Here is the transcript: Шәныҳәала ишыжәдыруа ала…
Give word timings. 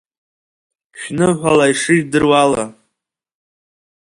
Шәныҳәала 0.99 1.65
ишыжәдыруа 1.71 2.35
ала… 2.43 2.65